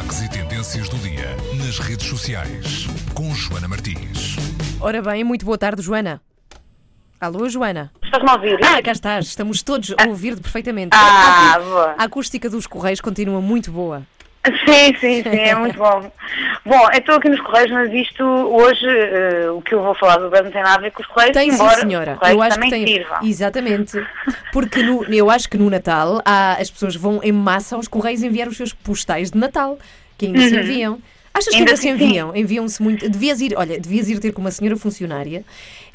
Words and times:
destaques 0.00 0.22
e 0.22 0.28
tendências 0.28 0.88
do 0.88 0.96
dia 0.98 1.36
nas 1.62 1.78
redes 1.78 2.06
sociais 2.06 2.86
com 3.14 3.34
Joana 3.34 3.68
Martins. 3.68 4.36
Ora 4.80 5.02
bem, 5.02 5.22
muito 5.24 5.44
boa 5.44 5.58
tarde, 5.58 5.82
Joana. 5.82 6.20
Alô, 7.20 7.48
Joana. 7.48 7.92
Estás-me 8.02 8.30
a 8.30 8.34
ouvir? 8.34 8.58
Ah, 8.64 8.80
cá 8.82 8.92
estás. 8.92 9.26
Estamos 9.26 9.62
todos 9.62 9.94
a 9.98 10.08
ouvir-te 10.08 10.40
perfeitamente. 10.40 10.90
Ah, 10.96 11.54
A- 11.54 11.58
boa. 11.60 11.94
A 11.98 12.04
acústica 12.04 12.48
dos 12.48 12.66
Correios 12.66 13.00
continua 13.00 13.40
muito 13.42 13.70
boa. 13.70 14.02
Sim, 14.64 14.94
sim, 14.98 15.22
sim, 15.22 15.28
é 15.38 15.54
muito 15.54 15.76
bom. 15.78 16.10
Bom, 16.64 16.88
estou 16.92 17.16
aqui 17.16 17.28
nos 17.28 17.40
Correios, 17.40 17.70
mas 17.70 17.92
isto 17.92 18.22
hoje, 18.24 18.86
eh, 18.86 19.50
o 19.50 19.60
que 19.60 19.74
eu 19.74 19.82
vou 19.82 19.94
falar 19.94 20.16
do 20.18 20.30
Buzz 20.30 20.42
não 20.44 20.50
tem 20.50 20.62
nada 20.62 20.76
a 20.76 20.80
ver 20.80 20.90
com 20.92 21.02
os 21.02 21.08
Correios, 21.08 21.34
Tem 21.34 21.50
sim, 21.50 21.56
embora 21.56 21.80
senhora. 21.80 22.12
os 22.12 22.18
Correios 22.18 22.36
Eu 22.38 22.42
acho 22.42 22.60
que 22.60 22.70
tem. 22.70 22.86
sirvam. 22.86 23.18
Exatamente. 23.22 24.06
Porque 24.52 24.82
no- 24.82 25.04
eu 25.04 25.30
acho 25.30 25.48
que 25.48 25.58
no 25.58 25.68
Natal 25.68 26.22
há- 26.24 26.54
as 26.60 26.70
pessoas 26.70 26.96
vão 26.96 27.20
em 27.22 27.32
massa 27.32 27.76
aos 27.76 27.86
Correios 27.88 28.22
enviar 28.22 28.48
os 28.48 28.56
seus 28.56 28.72
postais 28.72 29.30
de 29.30 29.38
Natal, 29.38 29.78
que 30.16 30.26
ainda 30.26 30.40
se 30.40 30.56
enviam. 30.56 30.98
Achas 31.34 31.48
que 31.48 31.54
Uhum. 31.54 31.58
Ainda 31.60 31.70
ainda 31.72 31.76
se 31.76 31.82
sim. 31.82 31.90
enviam? 31.90 32.36
Enviam-se 32.36 32.82
muito. 32.82 33.08
Devias 33.08 33.40
ir, 33.40 33.54
olha, 33.56 33.78
devias 33.78 34.08
ir 34.08 34.18
ter 34.20 34.32
com 34.32 34.40
uma 34.40 34.50
senhora 34.50 34.76
funcionária 34.76 35.44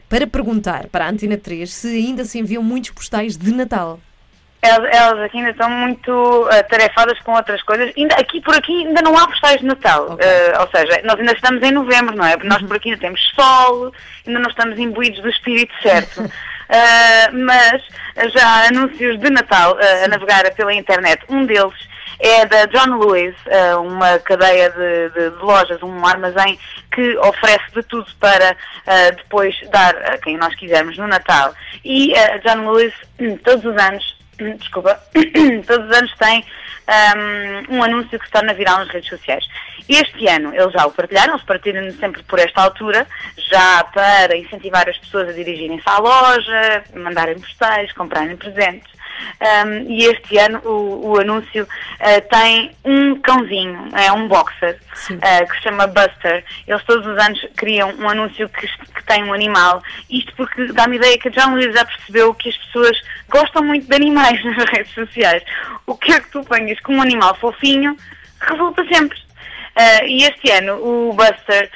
para 0.10 0.26
perguntar 0.28 0.88
para 0.88 1.06
a 1.06 1.10
Antena 1.10 1.38
3 1.38 1.72
se 1.74 1.88
ainda 1.88 2.24
se 2.26 2.38
enviam 2.40 2.62
muitos 2.64 2.92
postais 2.92 3.36
de 3.38 3.52
Natal. 3.52 4.00
Elas, 4.66 4.96
elas 4.96 5.20
aqui 5.22 5.38
ainda 5.38 5.52
estão 5.52 5.70
muito 5.70 6.48
atarefadas 6.52 7.20
com 7.22 7.34
outras 7.34 7.62
coisas. 7.64 7.92
Ainda, 7.98 8.16
aqui 8.16 8.42
por 8.42 8.56
aqui 8.56 8.86
ainda 8.86 9.02
não 9.02 9.18
há 9.18 9.28
postais 9.28 9.60
de 9.60 9.66
Natal. 9.66 10.12
Ok. 10.14 10.26
Eh, 10.28 10.54
ou 10.60 10.68
seja, 10.70 11.02
nós 11.04 11.20
ainda 11.20 11.34
estamos 11.34 11.62
em 11.64 11.72
novembro, 11.72 12.16
não 12.16 12.26
é? 12.26 12.36
Nós 12.44 12.62
por 12.64 12.76
aqui 12.78 12.90
ainda 12.90 13.02
temos 13.02 13.22
sol, 13.36 13.92
ainda 14.26 14.40
não 14.40 14.50
estamos 14.50 14.78
imbuídos 14.80 15.22
do 15.22 15.30
espírito 15.30 15.74
certo. 15.82 16.24
Eh, 16.68 17.30
mas 17.30 17.80
já 18.34 18.44
há 18.48 18.68
anúncios 18.70 19.20
de 19.20 19.30
Natal 19.30 19.78
eh, 19.80 20.06
a 20.06 20.08
navegar 20.08 20.50
pela 20.56 20.74
internet. 20.74 21.22
Um 21.30 21.46
deles 21.46 21.76
é 22.20 22.44
da 22.48 22.66
John 22.66 22.98
Lewis, 22.98 23.36
eh, 23.46 23.76
uma 23.76 24.18
cadeia 24.18 24.72
de, 24.72 25.10
de- 25.12 25.30
de 25.38 25.44
lojas, 25.44 25.84
um 25.84 26.04
armazém 26.04 26.58
que 26.92 27.16
oferece 27.20 27.66
de 27.76 27.84
tudo 27.84 28.08
para 28.20 28.58
eh, 28.88 29.12
depois 29.12 29.56
dar 29.70 29.96
a 30.12 30.18
quem 30.18 30.38
nós 30.38 30.56
quisermos 30.56 30.98
no 30.98 31.06
Natal. 31.08 31.54
E 31.84 32.16
eh, 32.16 32.40
John 32.40 32.68
Lewis, 32.72 32.94
hum, 33.20 33.38
todos 33.44 33.64
os 33.64 33.78
anos, 33.80 34.18
desculpa, 34.38 35.00
todos 35.68 35.90
os 35.90 35.98
anos 35.98 36.14
tem 36.18 36.44
hum, 36.88 37.76
um, 37.76 37.84
anúncio 37.84 38.20
que 38.20 38.26
se 38.26 38.32
torna 38.32 38.54
viral 38.54 38.80
nas 38.80 38.90
redes 38.90 39.10
sociais. 39.10 39.46
Este 39.88 40.28
ano 40.28 40.54
eles 40.54 40.74
já 40.74 40.86
o 40.86 40.92
partilharam, 40.92 41.34
eles 41.34 41.46
partilham 41.46 41.92
sempre 41.94 42.24
por 42.24 42.40
esta 42.40 42.62
altura, 42.62 43.08
já 43.38 43.84
para 43.86 44.36
incentivar 44.36 44.88
as 44.90 44.98
pessoas 44.98 45.30
a 45.30 45.34
dirigirem-se 45.34 45.88
à 45.88 45.98
loja, 46.00 46.84
mandarem 46.96 47.40
postais, 47.40 47.92
comprarem 47.94 48.36
presentes. 48.36 48.96
Um, 49.40 49.90
e 49.90 50.06
este 50.06 50.38
ano 50.38 50.60
o, 50.66 51.12
o 51.12 51.20
anúncio 51.20 51.64
uh, 51.64 52.30
tem 52.30 52.72
um 52.84 53.20
cãozinho, 53.22 53.90
é 53.96 54.12
um 54.12 54.28
boxer, 54.28 54.78
uh, 55.10 55.48
que 55.48 55.56
se 55.56 55.64
chama 55.64 55.88
Buster. 55.88 56.44
Eles 56.68 56.84
todos 56.84 57.06
os 57.06 57.18
anos 57.18 57.40
criam 57.56 57.94
um 57.98 58.10
anúncio 58.10 58.50
que, 58.50 58.68
que 59.06 59.14
tem 59.14 59.24
um 59.24 59.34
animal. 59.34 59.84
Isto 60.10 60.34
porque 60.36 60.66
dá-me 60.74 60.98
ideia 60.98 61.18
que 61.18 61.28
a 61.28 61.32
John 61.32 61.54
Lewis 61.54 61.74
já 61.74 61.86
percebeu 61.86 62.34
que 62.34 62.50
as 62.50 62.58
pessoas 62.58 63.02
gostam 63.30 63.64
muito 63.64 63.88
de 63.88 63.96
animais 63.96 64.44
nas 64.44 64.70
redes 64.70 64.94
sociais. 64.94 65.44
O 65.86 65.96
que 65.96 66.12
é 66.12 66.20
que 66.20 66.32
tu 66.32 66.44
ponhas 66.44 66.80
com 66.80 66.96
um 66.96 67.02
animal 67.02 67.36
fofinho 67.36 67.96
resulta 68.42 68.86
sempre. 68.92 69.18
Uh, 69.76 70.06
e 70.08 70.24
este 70.24 70.50
ano 70.52 70.76
o 70.76 71.14
Buster 71.14 71.70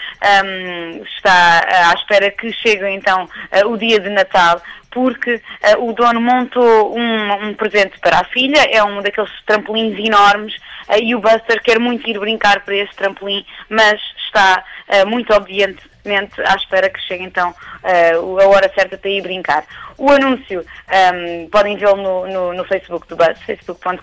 um, 0.45 1.03
está 1.03 1.89
à 1.89 1.93
espera 1.95 2.31
que 2.31 2.49
chegue 2.53 2.87
então 2.87 3.25
uh, 3.25 3.67
o 3.67 3.77
dia 3.77 3.99
de 3.99 4.09
Natal, 4.09 4.61
porque 4.91 5.35
uh, 5.35 5.87
o 5.87 5.93
dono 5.93 6.21
montou 6.21 6.97
um, 6.97 7.47
um 7.47 7.53
presente 7.53 7.99
para 7.99 8.19
a 8.19 8.23
filha, 8.25 8.67
é 8.71 8.83
um 8.83 9.01
daqueles 9.01 9.31
trampolins 9.45 9.97
enormes, 9.99 10.55
uh, 10.55 11.01
e 11.01 11.15
o 11.15 11.19
Buster 11.19 11.61
quer 11.61 11.79
muito 11.79 12.09
ir 12.09 12.19
brincar 12.19 12.61
para 12.61 12.75
esse 12.75 12.95
trampolim, 12.95 13.45
mas 13.69 13.99
está 14.25 14.63
uh, 14.87 15.07
muito 15.07 15.33
obedientemente 15.33 15.89
à 16.41 16.55
espera 16.55 16.89
que 16.89 16.99
chegue 17.01 17.23
então 17.23 17.53
a 17.83 18.47
hora 18.47 18.71
certa 18.73 18.97
para 18.97 19.09
ir 19.09 19.21
brincar. 19.21 19.63
O 19.99 20.09
anúncio 20.09 20.61
um, 20.63 21.49
podem 21.49 21.75
vê-lo 21.75 21.97
no, 21.97 22.25
no, 22.25 22.53
no 22.53 22.63
Facebook 22.63 23.05
do 23.07 23.17
Buzz, 23.17 23.37
facebook.com.br 23.45 23.99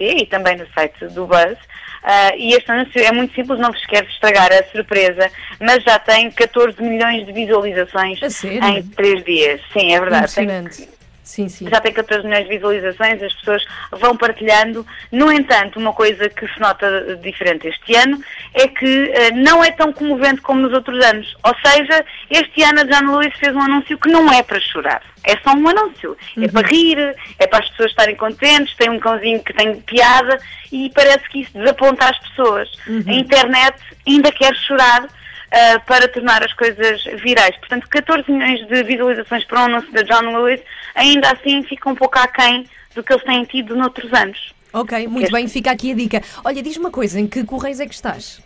e 0.00 0.26
também 0.26 0.58
no 0.58 0.66
site 0.72 1.06
do 1.06 1.26
Buzz. 1.26 1.58
Uh, 2.02 2.36
e 2.36 2.54
este 2.54 2.70
anúncio 2.70 3.02
é 3.02 3.12
muito 3.12 3.34
simples, 3.34 3.58
não 3.58 3.72
vos 3.72 3.84
quero 3.86 4.06
estragar 4.06 4.50
a 4.52 4.62
surpresa, 4.70 5.30
mas 5.60 5.82
já 5.82 5.98
tem 5.98 6.30
14 6.30 6.82
milhões 6.82 7.26
de 7.26 7.32
visualizações 7.32 8.18
em 8.44 8.82
3 8.82 9.24
dias. 9.24 9.39
Sim, 9.72 9.94
é 9.94 10.00
verdade. 10.00 10.34
Tem- 10.34 10.44
Impressionante. 10.44 11.00
Sim, 11.22 11.48
sim. 11.48 11.68
já 11.70 11.80
tem 11.80 11.92
14 11.92 12.26
milhões 12.26 12.42
de 12.42 12.50
visualizações, 12.56 13.22
as 13.22 13.32
pessoas 13.34 13.64
vão 13.92 14.16
partilhando. 14.16 14.84
No 15.12 15.30
entanto, 15.30 15.78
uma 15.78 15.92
coisa 15.92 16.28
que 16.28 16.44
se 16.48 16.60
nota 16.60 17.16
diferente 17.22 17.68
este 17.68 17.94
ano 17.94 18.20
é 18.52 18.66
que 18.66 19.12
eh, 19.14 19.30
não 19.30 19.62
é 19.62 19.70
tão 19.70 19.92
comovente 19.92 20.40
como 20.40 20.60
nos 20.62 20.72
outros 20.72 21.00
anos. 21.04 21.36
Ou 21.44 21.54
seja, 21.64 22.04
este 22.30 22.64
ano 22.64 22.80
a 22.80 22.82
John 22.82 23.16
Lewis 23.16 23.32
fez 23.38 23.54
um 23.54 23.60
anúncio 23.60 23.96
que 23.96 24.08
não 24.08 24.32
é 24.32 24.42
para 24.42 24.58
chorar. 24.58 25.02
É 25.22 25.36
só 25.44 25.52
um 25.54 25.68
anúncio. 25.68 26.16
É 26.42 26.48
para 26.48 26.66
rir, 26.66 26.98
é 27.38 27.46
para 27.46 27.60
as 27.60 27.68
pessoas 27.70 27.90
estarem 27.90 28.16
contentes, 28.16 28.74
tem 28.74 28.90
um 28.90 28.98
cãozinho 28.98 29.40
que 29.44 29.52
tem 29.52 29.80
piada 29.82 30.36
e 30.72 30.90
parece 30.92 31.28
que 31.28 31.42
isso 31.42 31.52
desaponta 31.56 32.06
as 32.06 32.18
pessoas. 32.18 32.68
A 33.06 33.12
internet 33.12 33.78
ainda 34.04 34.32
quer 34.32 34.52
chorar 34.56 35.06
Uh, 35.50 35.80
para 35.84 36.06
tornar 36.06 36.44
as 36.44 36.52
coisas 36.52 37.02
virais. 37.24 37.56
Portanto, 37.56 37.88
14 37.88 38.30
milhões 38.30 38.64
de 38.68 38.84
visualizações 38.84 39.44
para 39.44 39.62
um 39.62 39.64
anúncio 39.64 39.90
da 39.90 40.02
John 40.02 40.30
Lewis, 40.30 40.60
ainda 40.94 41.28
assim 41.32 41.64
fica 41.64 41.90
um 41.90 41.94
pouco 41.96 42.16
aquém 42.20 42.68
do 42.94 43.02
que 43.02 43.12
eles 43.12 43.24
têm 43.24 43.44
tido 43.44 43.74
noutros 43.74 44.12
anos. 44.12 44.52
Ok, 44.72 45.08
muito 45.08 45.32
bem, 45.32 45.48
fica 45.48 45.72
aqui 45.72 45.90
a 45.90 45.94
dica. 45.96 46.22
Olha, 46.44 46.62
diz-me 46.62 46.84
uma 46.84 46.90
coisa, 46.92 47.18
em 47.18 47.26
que 47.26 47.42
Correios 47.42 47.80
é 47.80 47.86
que 47.86 47.94
estás? 47.94 48.40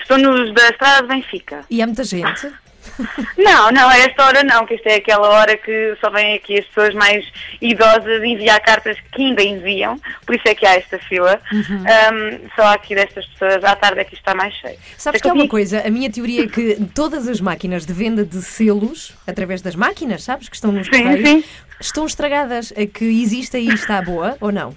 Estou 0.00 0.16
nos 0.16 0.54
da 0.54 0.68
Estrada 0.68 1.02
de 1.02 1.08
Benfica. 1.08 1.64
E 1.68 1.82
há 1.82 1.86
muita 1.86 2.04
gente? 2.04 2.52
Não, 3.36 3.70
não, 3.70 3.88
a 3.88 3.96
esta 3.98 4.24
hora 4.24 4.42
não, 4.42 4.66
que 4.66 4.74
esta 4.74 4.90
é 4.90 4.94
aquela 4.96 5.28
hora 5.28 5.56
que 5.56 5.96
só 6.00 6.10
vêm 6.10 6.34
aqui 6.34 6.58
as 6.58 6.64
pessoas 6.66 6.94
mais 6.94 7.24
idosas 7.60 8.22
enviar 8.22 8.60
cartas 8.60 8.96
que 9.12 9.22
ainda 9.22 9.42
enviam, 9.42 10.00
por 10.26 10.34
isso 10.34 10.48
é 10.48 10.54
que 10.54 10.66
há 10.66 10.74
esta 10.74 10.98
fila. 10.98 11.40
Um, 11.52 12.48
só 12.56 12.72
aqui 12.72 12.94
destas 12.94 13.26
pessoas, 13.26 13.62
à 13.64 13.76
tarde 13.76 14.00
é 14.00 14.04
que 14.04 14.14
está 14.14 14.34
mais 14.34 14.54
cheio. 14.54 14.78
Sabes 14.96 15.20
É 15.20 15.22
que 15.22 15.28
eu 15.28 15.34
uma 15.34 15.48
coisa, 15.48 15.86
a 15.86 15.90
minha 15.90 16.10
teoria 16.10 16.44
é 16.44 16.46
que 16.46 16.76
todas 16.94 17.28
as 17.28 17.40
máquinas 17.40 17.86
de 17.86 17.92
venda 17.92 18.24
de 18.24 18.42
selos, 18.42 19.14
através 19.26 19.62
das 19.62 19.74
máquinas, 19.74 20.24
sabes, 20.24 20.48
que 20.48 20.56
estão 20.56 20.72
nos 20.72 20.86
Sim, 20.86 21.02
Correios, 21.02 21.28
sim. 21.28 21.44
estão 21.80 22.06
estragadas. 22.06 22.72
A 22.72 22.86
que 22.86 23.04
existe 23.04 23.56
aí 23.56 23.68
está 23.68 24.02
boa 24.02 24.36
ou 24.40 24.50
não? 24.50 24.74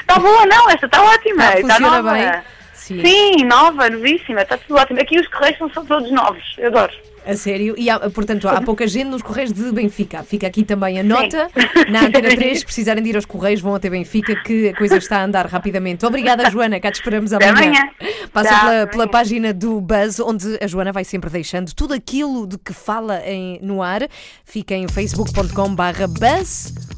Está 0.00 0.18
boa, 0.18 0.46
não, 0.46 0.70
esta 0.70 0.86
está 0.86 1.02
ótima, 1.02 1.44
está 1.54 1.74
funciona 1.74 2.02
nova. 2.02 2.12
bem? 2.14 2.32
Sim. 2.72 3.04
Sim, 3.04 3.44
nova, 3.44 3.90
novíssima, 3.90 4.42
está 4.42 4.56
tudo 4.56 4.78
ótimo. 4.78 5.00
Aqui 5.00 5.18
os 5.18 5.26
correios 5.28 5.58
são 5.58 5.84
todos 5.84 6.10
novos, 6.12 6.42
eu 6.56 6.68
adoro. 6.68 6.92
A 7.26 7.34
sério? 7.36 7.74
E 7.76 7.90
há, 7.90 7.98
portanto, 8.10 8.46
há 8.48 8.60
pouca 8.60 8.86
gente 8.86 9.08
nos 9.08 9.20
Correios 9.20 9.52
de 9.52 9.72
Benfica. 9.72 10.22
Fica 10.22 10.46
aqui 10.46 10.62
também 10.64 11.00
a 11.00 11.02
nota. 11.02 11.50
Na 11.90 12.02
Antena 12.06 12.28
3, 12.28 12.60
se 12.60 12.64
precisarem 12.64 13.02
de 13.02 13.10
ir 13.10 13.16
aos 13.16 13.26
Correios, 13.26 13.60
vão 13.60 13.74
até 13.74 13.90
Benfica, 13.90 14.36
que 14.44 14.68
a 14.68 14.76
coisa 14.76 14.96
está 14.96 15.18
a 15.18 15.24
andar 15.24 15.44
rapidamente. 15.46 16.06
Obrigada, 16.06 16.48
Joana. 16.50 16.78
Cá 16.78 16.92
te 16.92 16.96
esperamos 16.96 17.32
amanhã. 17.32 17.50
amanhã. 17.52 17.90
Passa 18.32 18.60
pela, 18.60 18.86
pela 18.86 19.08
página 19.08 19.52
do 19.52 19.80
Buzz, 19.80 20.20
onde 20.20 20.56
a 20.62 20.66
Joana 20.68 20.92
vai 20.92 21.02
sempre 21.04 21.28
deixando 21.28 21.72
tudo 21.74 21.94
aquilo 21.94 22.46
de 22.46 22.56
que 22.58 22.72
fala 22.72 23.20
em- 23.26 23.58
no 23.60 23.82
ar. 23.82 24.02
Fica 24.44 24.74
em 24.74 24.86
facebook.com/buzz 24.86 26.95